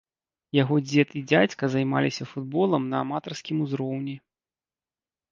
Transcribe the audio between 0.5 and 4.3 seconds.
Яго дзед і дзядзька займаліся футболам на аматарскім узроўні.